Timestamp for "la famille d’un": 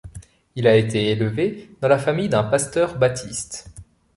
1.87-2.43